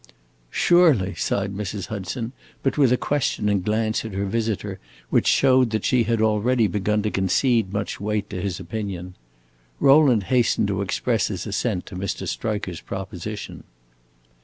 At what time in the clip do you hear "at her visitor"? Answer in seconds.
4.03-4.79